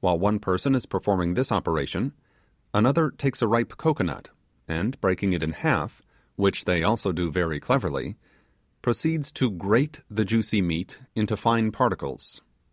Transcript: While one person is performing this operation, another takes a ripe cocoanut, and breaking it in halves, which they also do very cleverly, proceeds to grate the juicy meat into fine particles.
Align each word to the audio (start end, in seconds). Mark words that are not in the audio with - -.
While 0.00 0.18
one 0.18 0.40
person 0.40 0.74
is 0.74 0.86
performing 0.86 1.34
this 1.34 1.52
operation, 1.52 2.14
another 2.74 3.12
takes 3.12 3.40
a 3.42 3.46
ripe 3.46 3.76
cocoanut, 3.76 4.30
and 4.66 5.00
breaking 5.00 5.34
it 5.34 5.42
in 5.44 5.52
halves, 5.52 6.02
which 6.34 6.64
they 6.64 6.82
also 6.82 7.12
do 7.12 7.30
very 7.30 7.60
cleverly, 7.60 8.16
proceeds 8.82 9.30
to 9.34 9.52
grate 9.52 10.00
the 10.10 10.24
juicy 10.24 10.62
meat 10.62 10.98
into 11.14 11.36
fine 11.36 11.70
particles. 11.70 12.40